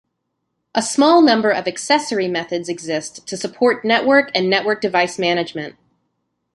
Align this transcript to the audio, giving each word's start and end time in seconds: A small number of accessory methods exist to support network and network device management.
A 0.73 0.81
small 0.81 1.21
number 1.21 1.51
of 1.51 1.67
accessory 1.67 2.27
methods 2.27 2.69
exist 2.69 3.27
to 3.27 3.37
support 3.37 3.85
network 3.85 4.31
and 4.33 4.49
network 4.49 4.81
device 4.81 5.19
management. 5.19 5.75